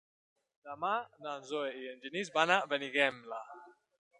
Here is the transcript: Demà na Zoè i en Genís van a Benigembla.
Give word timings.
Demà 0.69 0.93
na 1.25 1.35
Zoè 1.49 1.69
i 1.81 1.85
en 1.91 2.01
Genís 2.07 2.33
van 2.39 2.55
a 2.57 2.61
Benigembla. 2.73 3.43